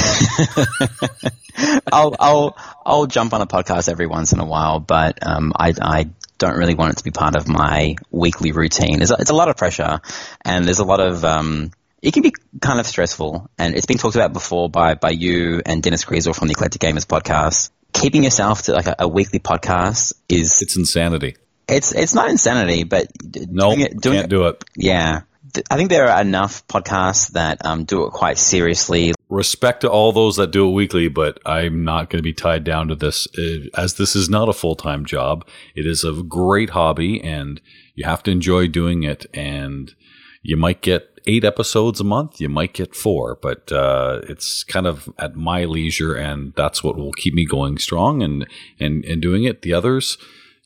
[1.92, 5.74] I'll I'll I'll jump on a podcast every once in a while, but um, I
[5.80, 9.02] I don't really want it to be part of my weekly routine.
[9.02, 10.00] It's a, it's a lot of pressure,
[10.44, 13.98] and there's a lot of um, it can be kind of stressful, and it's been
[13.98, 17.70] talked about before by by you and Dennis Griesel from the Eclectic Gamers podcast.
[17.92, 21.36] Keeping yourself to like a, a weekly podcast is it's insanity.
[21.68, 24.64] It's it's not insanity, but no, nope, can't it, do it.
[24.76, 25.22] Yeah,
[25.70, 29.12] I think there are enough podcasts that um, do it quite seriously.
[29.30, 32.64] Respect to all those that do it weekly, but I'm not going to be tied
[32.64, 35.46] down to this uh, as this is not a full time job.
[35.74, 37.60] It is a great hobby, and
[37.94, 39.26] you have to enjoy doing it.
[39.34, 39.94] And
[40.42, 44.86] you might get eight episodes a month, you might get four, but uh, it's kind
[44.86, 48.46] of at my leisure, and that's what will keep me going strong and
[48.80, 49.60] and and doing it.
[49.60, 50.16] The others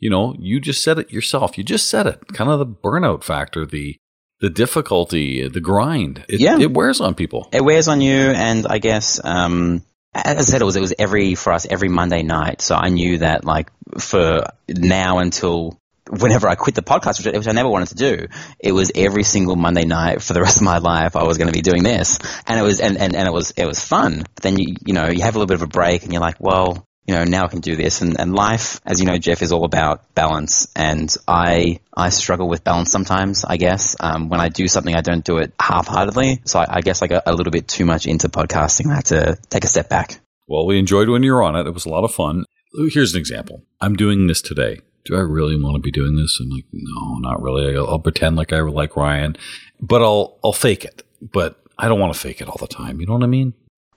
[0.02, 1.56] you know, you just said it yourself.
[1.56, 2.20] You just said it.
[2.34, 3.96] Kind of the burnout factor, the
[4.42, 6.24] the difficulty, the grind.
[6.28, 6.58] It, yeah.
[6.58, 7.48] it wears on people.
[7.52, 10.92] It wears on you, and I guess, um, as I said, it was it was
[10.98, 12.60] every for us every Monday night.
[12.60, 15.78] So I knew that like for now until
[16.10, 18.26] whenever I quit the podcast, which, which, I never wanted to do,
[18.58, 21.14] it was every single Monday night for the rest of my life.
[21.14, 23.52] I was going to be doing this, and it was and, and, and it was
[23.52, 24.24] it was fun.
[24.34, 26.20] But then you you know you have a little bit of a break, and you're
[26.20, 28.00] like, well, you know, now I can do this.
[28.00, 30.68] And, and life, as you know, Jeff, is all about balance.
[30.76, 33.96] And I, I struggle with balance sometimes, I guess.
[33.98, 36.42] Um, when I do something, I don't do it half-heartedly.
[36.44, 38.90] So I, I guess I got a little bit too much into podcasting.
[38.90, 40.20] I had to take a step back.
[40.46, 41.66] Well, we enjoyed when you were on it.
[41.66, 42.44] It was a lot of fun.
[42.92, 43.64] Here's an example.
[43.80, 44.80] I'm doing this today.
[45.04, 46.38] do I really want to be doing this?
[46.40, 47.76] I'm like, no, not really.
[47.76, 49.36] I'll, I'll pretend like I like Ryan,
[49.80, 51.02] but I'll I'll fake it.
[51.20, 53.00] But I don't want to fake it all the time.
[53.00, 53.54] You know what I mean?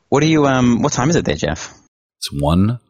[0.09, 0.81] What do you um?
[0.81, 1.73] What time is it there, Jeff?
[2.17, 2.31] It's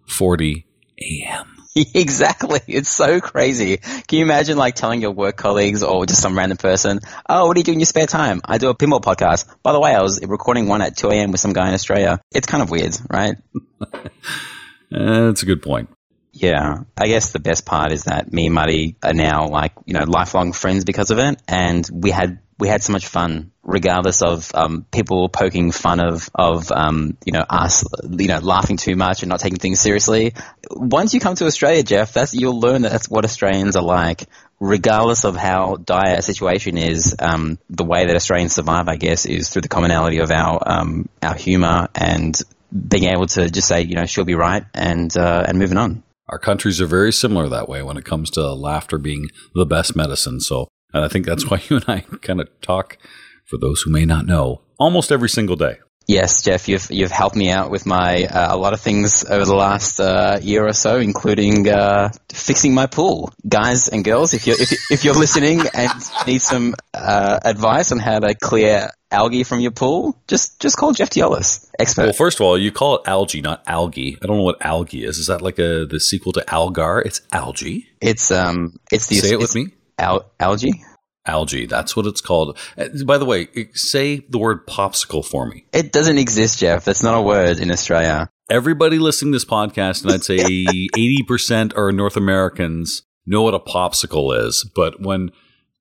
[0.08, 0.66] 1.40
[1.02, 1.56] a.m.
[1.76, 2.62] exactly.
[2.68, 3.78] It's so crazy.
[3.78, 7.56] Can you imagine like telling your work colleagues or just some random person, "Oh, what
[7.56, 9.46] do you do in your spare time?" I do a pinball podcast.
[9.62, 11.32] By the way, I was recording one at 2 a.m.
[11.32, 12.22] with some guy in Australia.
[12.34, 13.36] It's kind of weird, right?
[13.82, 13.88] Uh,
[14.92, 15.90] that's a good point.
[16.32, 19.94] Yeah, I guess the best part is that me and Marty are now like you
[19.94, 24.22] know lifelong friends because of it, and we had we had so much fun, regardless
[24.22, 28.96] of um, people poking fun of of um, you know us, you know, laughing too
[28.96, 30.34] much and not taking things seriously.
[30.72, 34.24] Once you come to Australia, Jeff, that's you'll learn that that's what Australians are like.
[34.62, 39.26] Regardless of how dire a situation is, um, the way that Australians survive, I guess,
[39.26, 42.40] is through the commonality of our um, our humour and
[42.88, 46.04] being able to just say, you know, she'll be right, and uh, and moving on.
[46.28, 49.96] Our countries are very similar that way when it comes to laughter being the best
[49.96, 50.40] medicine.
[50.40, 52.98] So, and I think that's why you and I kind of talk,
[53.46, 55.78] for those who may not know, almost every single day.
[56.08, 59.44] Yes, Jeff, you've you've helped me out with my uh, a lot of things over
[59.44, 63.34] the last uh, year or so, including uh, fixing my pool.
[63.48, 65.92] Guys and girls, if you're if, if you're listening and
[66.28, 70.94] need some uh, advice on how to clear algae from your pool, just just call
[70.94, 72.04] Jeff Teolis, expert.
[72.04, 74.20] Well, first of all, you call it algae, not algae.
[74.22, 75.18] I don't know what algae is.
[75.18, 77.02] Is that like a the sequel to Algar?
[77.04, 77.88] It's algae.
[78.00, 79.70] it's um it's the Say it with me.
[79.98, 80.84] Al- algae.
[81.26, 81.66] Algae.
[81.66, 82.58] That's what it's called.
[82.78, 85.66] Uh, By the way, say the word popsicle for me.
[85.74, 86.86] It doesn't exist, Jeff.
[86.86, 88.30] That's not a word in Australia.
[88.50, 90.38] Everybody listening to this podcast, and I'd say
[90.96, 94.70] 80% are North Americans, know what a popsicle is.
[94.76, 95.32] But when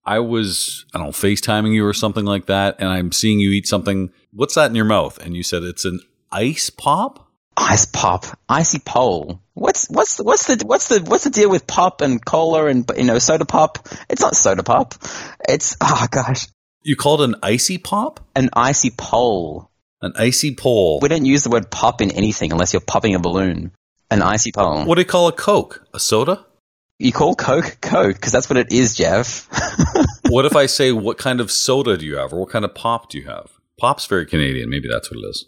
[0.07, 3.51] I was, I don't know, FaceTiming you or something like that, and I'm seeing you
[3.51, 5.19] eat something, what's that in your mouth?
[5.19, 6.01] And you said it's an
[6.33, 7.24] ice pop?
[7.57, 9.41] Ice pop, icy pole.
[9.55, 13.05] What's what's what's the what's the what's the deal with pop and cola and you
[13.05, 13.89] know soda pop?
[14.09, 14.95] It's not soda pop.
[15.49, 16.49] It's oh gosh,
[16.83, 18.21] You called it an icy pop?
[18.35, 19.71] an icy pole.
[20.03, 20.99] An icy pole.
[21.01, 23.71] We don't use the word pop in anything unless you're popping a balloon.
[24.11, 24.85] An icy pole.
[24.85, 25.87] What do you call a Coke?
[25.95, 26.45] A soda?
[26.99, 29.49] You call Coke Coke because that's what it is, Jeff.
[30.29, 32.75] what if I say, what kind of soda do you have, or what kind of
[32.75, 33.53] pop do you have?
[33.81, 34.69] Pop's very Canadian.
[34.69, 35.47] Maybe that's what it is.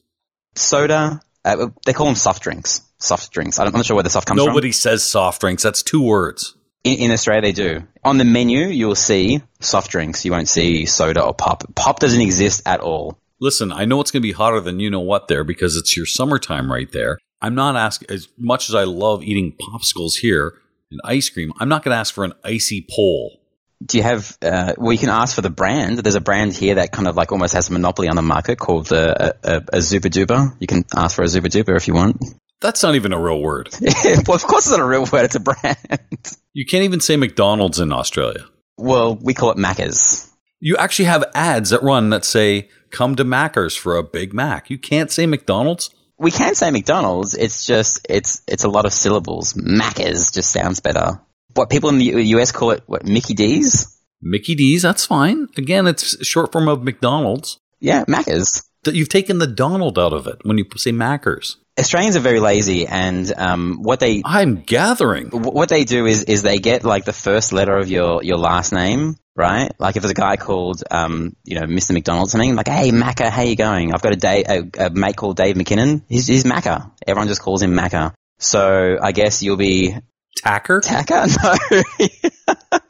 [0.54, 1.20] Soda.
[1.46, 2.82] Uh, they call them soft drinks.
[2.98, 3.58] Soft drinks.
[3.58, 4.48] I'm not sure where the soft comes from.
[4.48, 5.62] Nobody says soft drinks.
[5.62, 6.56] That's two words.
[6.82, 7.82] In, in Australia, they do.
[8.02, 10.24] On the menu, you'll see soft drinks.
[10.24, 11.74] You won't see soda or pop.
[11.76, 13.18] Pop doesn't exist at all.
[13.40, 15.96] Listen, I know it's going to be hotter than you know what there because it's
[15.96, 17.18] your summertime right there.
[17.40, 20.54] I'm not asking, as much as I love eating popsicles here
[20.90, 23.40] and ice cream, I'm not going to ask for an icy pole.
[23.84, 24.36] Do you have?
[24.40, 25.98] Uh, well, you can ask for the brand.
[25.98, 28.58] There's a brand here that kind of like almost has a monopoly on the market
[28.58, 30.56] called uh, a, a, a Zooper Dooper.
[30.58, 32.16] You can ask for a Zooper Dooper if you want.
[32.60, 33.68] That's not even a real word.
[33.80, 35.26] well, of course, it's not a real word.
[35.26, 36.36] It's a brand.
[36.54, 38.46] You can't even say McDonald's in Australia.
[38.78, 40.30] well, we call it Macca's.
[40.58, 44.70] You actually have ads that run that say, come to Macca's for a Big Mac.
[44.70, 45.90] You can't say McDonald's.
[46.18, 47.34] We can say McDonald's.
[47.34, 49.52] It's just it's it's a lot of syllables.
[49.52, 51.20] Macca's just sounds better.
[51.56, 53.98] What people in the US call it what Mickey D's?
[54.20, 55.48] Mickey D's, that's fine.
[55.56, 57.58] Again, it's short form of McDonald's.
[57.80, 58.62] Yeah, Macca's.
[58.86, 61.56] You've taken the Donald out of it when you say Maccers.
[61.78, 66.42] Australians are very lazy, and um, what they I'm gathering what they do is is
[66.42, 69.70] they get like the first letter of your your last name, right?
[69.78, 71.92] Like if there's a guy called um, you know Mr.
[71.92, 73.92] McDonald something, like hey Macca, how you going?
[73.92, 76.02] I've got a day a, a mate called Dave McKinnon.
[76.08, 76.92] He's, he's Macca.
[77.06, 78.14] Everyone just calls him Macca.
[78.38, 79.96] So I guess you'll be
[80.36, 80.80] Tacker?
[80.80, 81.26] Tacker.
[81.42, 82.80] No.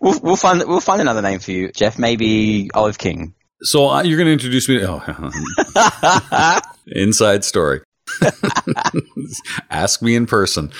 [0.00, 1.98] we'll, we'll find we'll find another name for you, Jeff.
[1.98, 3.34] Maybe Olive King.
[3.62, 5.00] So uh, you're going to introduce me to.
[5.76, 7.82] Oh, inside story.
[9.70, 10.72] Ask me in person.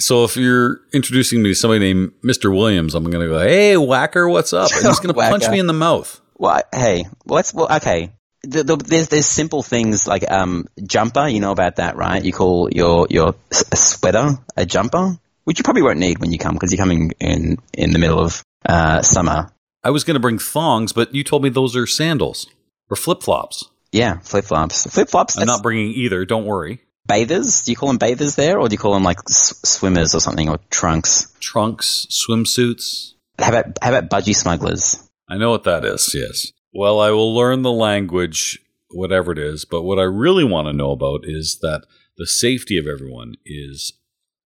[0.00, 2.54] So if you're introducing me to somebody named Mr.
[2.54, 4.70] Williams, I'm going to go, hey, whacker, what's up?
[4.74, 6.20] And he's going to punch me in the mouth.
[6.36, 7.54] Well, hey, let's.
[7.54, 8.12] Well, okay.
[8.46, 11.26] The, the, there's there's simple things like um jumper.
[11.28, 12.24] You know about that, right?
[12.24, 16.54] You call your your sweater a jumper, which you probably won't need when you come
[16.54, 19.50] because you're coming in in the middle of uh, summer.
[19.82, 22.46] I was going to bring thongs, but you told me those are sandals
[22.90, 23.68] or flip flops.
[23.92, 24.86] Yeah, flip flops.
[24.92, 25.36] Flip flops.
[25.38, 26.24] I'm not bringing either.
[26.24, 26.80] Don't worry.
[27.06, 27.64] bathers.
[27.64, 30.20] Do you call them bathers there, or do you call them like s- swimmers or
[30.20, 31.32] something, or trunks?
[31.38, 33.12] Trunks, swimsuits.
[33.38, 34.98] How about how about budgie smugglers?
[35.28, 36.52] I know what that is, yes.
[36.74, 38.58] Well, I will learn the language,
[38.90, 41.84] whatever it is, but what I really want to know about is that
[42.18, 43.92] the safety of everyone is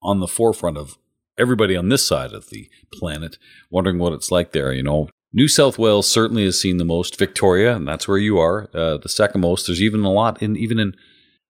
[0.03, 0.99] on the forefront of
[1.39, 3.37] everybody on this side of the planet,
[3.71, 4.71] wondering what it's like there.
[4.71, 7.17] You know, New South Wales certainly has seen the most.
[7.17, 9.65] Victoria, and that's where you are, uh, the second most.
[9.65, 10.93] There's even a lot in even in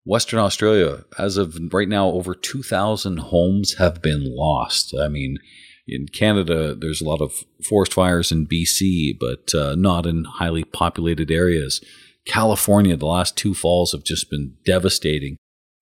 [0.05, 4.95] Western Australia, as of right now, over 2,000 homes have been lost.
[4.97, 5.39] I mean,
[5.93, 10.63] in Canada, there's a lot of forest fires in BC, but uh, not in highly
[10.63, 11.81] populated areas.
[12.25, 15.37] California, the last two falls have just been devastating.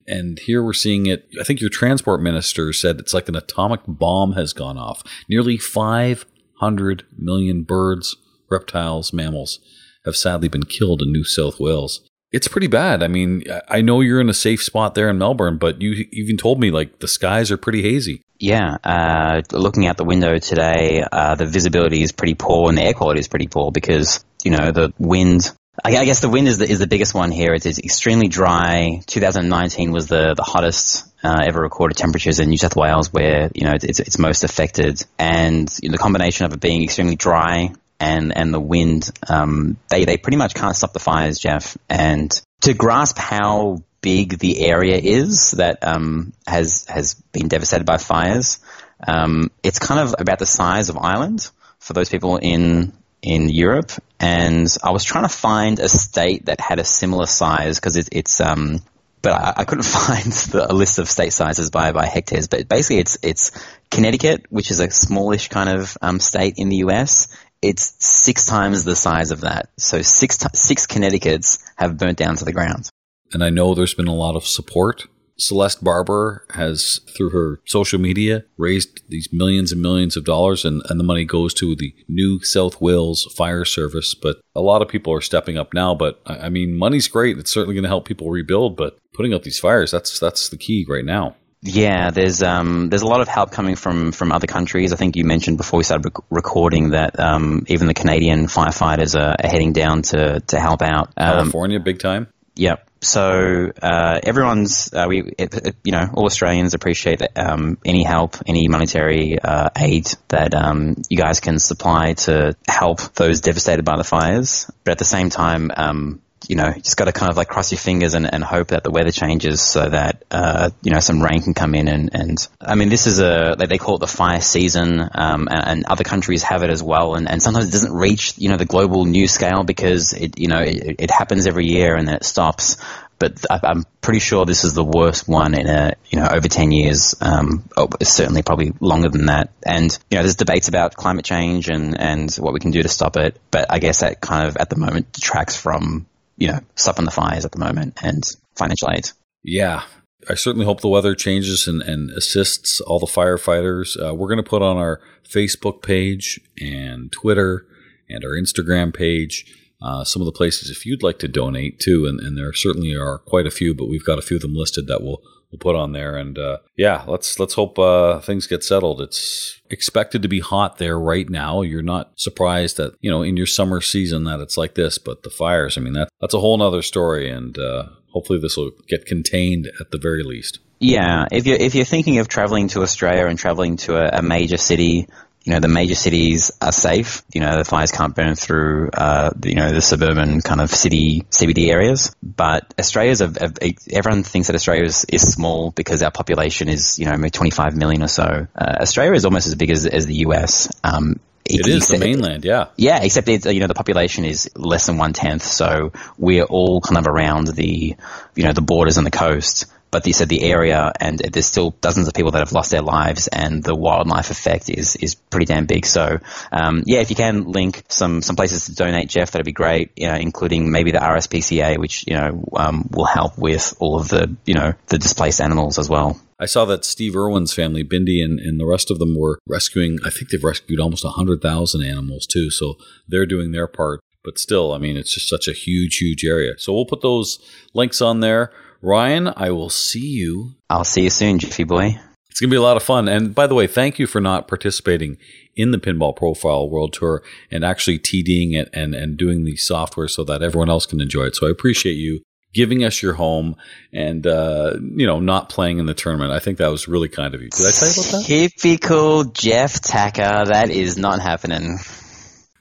[0.08, 1.28] And here we're seeing it.
[1.40, 5.04] I think your transport minister said it's like an atomic bomb has gone off.
[5.28, 8.16] Nearly 500 million birds,
[8.50, 9.60] reptiles, mammals
[10.06, 12.02] have sadly been killed in New South Wales.
[12.32, 13.04] It's pretty bad.
[13.04, 16.38] I mean, I know you're in a safe spot there in Melbourne, but you even
[16.38, 18.22] told me like the skies are pretty hazy.
[18.40, 22.84] Yeah, uh, looking out the window today, uh, the visibility is pretty poor and the
[22.84, 25.52] air quality is pretty poor because you know the wind.
[25.84, 27.54] I guess the wind is the, is the biggest one here.
[27.54, 29.02] It's, it's extremely dry.
[29.06, 33.66] 2019 was the the hottest uh, ever recorded temperatures in New South Wales, where you
[33.66, 37.74] know it's it's most affected, and you know, the combination of it being extremely dry
[38.00, 41.78] and and the wind, um, they they pretty much can't stop the fires, Jeff.
[41.90, 47.98] And to grasp how big the area is that um, has has been devastated by
[47.98, 48.60] fires.
[49.06, 53.92] Um, it's kind of about the size of Ireland for those people in in Europe,
[54.18, 58.08] and I was trying to find a state that had a similar size because it,
[58.14, 58.82] it's um,
[59.22, 62.48] but I, I couldn't find the, a list of state sizes by by hectares.
[62.48, 63.52] But basically, it's it's
[63.92, 67.28] Connecticut, which is a smallish kind of um, state in the U.S.
[67.62, 69.68] It's six times the size of that.
[69.78, 72.90] So six six Connecticut's have burnt down to the ground.
[73.34, 75.08] And I know there's been a lot of support.
[75.40, 80.82] Celeste Barber has, through her social media, raised these millions and millions of dollars, and,
[80.90, 84.16] and the money goes to the New South Wales Fire Service.
[84.16, 85.94] But a lot of people are stepping up now.
[85.94, 88.76] But I mean, money's great; it's certainly going to help people rebuild.
[88.76, 91.36] But putting out these fires—that's that's the key right now.
[91.62, 94.94] Yeah, there's um, there's a lot of help coming from, from other countries.
[94.94, 99.20] I think you mentioned before we started rec- recording that um, even the Canadian firefighters
[99.20, 101.08] are, are, heading down to, to help out.
[101.18, 102.28] Um, California, big time.
[102.56, 108.04] Yep so uh, everyone's uh, we it, it, you know all Australians appreciate um, any
[108.04, 113.84] help, any monetary uh, aid that um, you guys can supply to help those devastated
[113.84, 114.70] by the fires.
[114.84, 117.48] But at the same time, um, you know, you just got to kind of like
[117.48, 121.00] cross your fingers and, and hope that the weather changes so that, uh, you know,
[121.00, 121.88] some rain can come in.
[121.88, 125.68] And, and I mean, this is a, they call it the fire season, um, and,
[125.68, 127.16] and, other countries have it as well.
[127.16, 130.48] And, and sometimes it doesn't reach, you know, the global news scale because it, you
[130.48, 132.78] know, it, it happens every year and then it stops.
[133.20, 136.72] But I'm pretty sure this is the worst one in a, you know, over 10
[136.72, 137.16] years.
[137.20, 139.50] Um, oh, certainly probably longer than that.
[139.66, 142.90] And, you know, there's debates about climate change and, and what we can do to
[142.90, 143.40] stop it.
[143.50, 146.06] But I guess that kind of at the moment detracts from
[146.38, 148.24] you know, stopping the fires at the moment and
[148.56, 149.10] financial aid.
[149.44, 149.84] Yeah.
[150.30, 153.96] I certainly hope the weather changes and, and assists all the firefighters.
[154.02, 157.66] Uh, we're going to put on our Facebook page and Twitter
[158.10, 159.46] and our Instagram page
[159.82, 162.06] uh, some of the places if you'd like to donate too.
[162.08, 164.56] And, and there certainly are quite a few, but we've got a few of them
[164.56, 166.18] listed that we'll we'll put on there.
[166.18, 169.02] And uh, yeah, let's let's hope uh, things get settled.
[169.02, 171.62] It's expected to be hot there right now.
[171.62, 175.24] You're not surprised that you know in your summer season that it's like this, but
[175.24, 175.78] the fires.
[175.78, 179.70] I mean that that's a whole other story, and uh, hopefully this will get contained
[179.80, 180.60] at the very least.
[180.80, 184.22] Yeah, if you're if you're thinking of traveling to Australia and traveling to a, a
[184.22, 185.08] major city,
[185.48, 187.24] you know, the major cities are safe.
[187.34, 191.22] You know, the fires can't burn through, uh, you know, the suburban kind of city
[191.32, 192.14] CBD areas.
[192.22, 193.32] But Australia's, a,
[193.62, 197.30] a, everyone thinks that Australia is, is, small because our population is, you know, maybe
[197.30, 198.48] 25 million or so.
[198.54, 200.70] Uh, Australia is almost as big as, as the US.
[200.84, 202.66] Um, it is except, the mainland, yeah.
[202.76, 206.82] Yeah, except it's, you know the population is less than one tenth, so we're all
[206.82, 207.96] kind of around the
[208.36, 211.72] you know the borders and the coast but you said the area and there's still
[211.82, 215.46] dozens of people that have lost their lives and the wildlife effect is, is pretty
[215.46, 215.86] damn big.
[215.86, 216.20] So,
[216.52, 219.92] um, yeah, if you can link some, some places to donate, Jeff, that'd be great,
[219.96, 224.10] you know, including maybe the RSPCA, which, you know, um, will help with all of
[224.10, 226.20] the, you know, the displaced animals as well.
[226.40, 229.98] I saw that Steve Irwin's family, Bindi, and, and the rest of them were rescuing,
[230.06, 232.52] I think they've rescued almost 100,000 animals too.
[232.52, 232.76] So
[233.08, 234.02] they're doing their part.
[234.24, 236.56] But still, I mean, it's just such a huge, huge area.
[236.58, 237.40] So we'll put those
[237.74, 238.52] links on there.
[238.82, 240.56] Ryan, I will see you.
[240.70, 242.00] I'll see you soon, Jiffy boy.
[242.30, 243.08] It's going to be a lot of fun.
[243.08, 245.18] And by the way, thank you for not participating
[245.56, 250.08] in the Pinball Profile World Tour and actually TDing it and, and doing the software
[250.08, 251.36] so that everyone else can enjoy it.
[251.36, 252.22] So I appreciate you
[252.54, 253.56] giving us your home
[253.92, 256.32] and, uh, you know, not playing in the tournament.
[256.32, 257.50] I think that was really kind of you.
[257.50, 258.26] Did I tell you about that?
[258.28, 260.46] Typical Jeff Tacker.
[260.46, 261.80] That is not happening.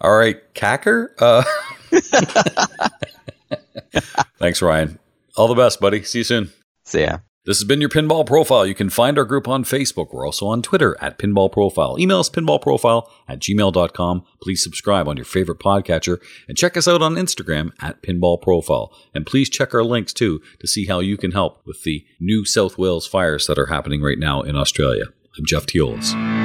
[0.00, 1.08] All right, Cacker.
[1.18, 1.44] Uh,
[4.38, 4.98] thanks, Ryan.
[5.36, 6.02] All the best, buddy.
[6.02, 6.52] See you soon.
[6.84, 7.18] See ya.
[7.46, 8.66] This has been your Pinball Profile.
[8.66, 10.12] You can find our group on Facebook.
[10.12, 11.96] We're also on Twitter at Pinball Profile.
[11.96, 14.24] Email us pinballprofile at gmail.com.
[14.42, 18.92] Please subscribe on your favorite podcatcher and check us out on Instagram at Pinball Profile.
[19.14, 22.44] And please check our links too to see how you can help with the New
[22.44, 25.04] South Wales fires that are happening right now in Australia.
[25.38, 26.35] I'm Jeff Teolis.